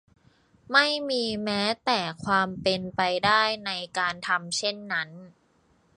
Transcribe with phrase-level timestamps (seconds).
[0.71, 5.09] ไม่มีแม้แต่ความเป็นไปได้ในการทำเช่นนั้น